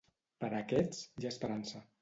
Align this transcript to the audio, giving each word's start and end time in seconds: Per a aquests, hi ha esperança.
Per 0.43 0.49
a 0.49 0.61
aquests, 0.61 1.05
hi 1.21 1.29
ha 1.29 1.37
esperança. 1.37 1.87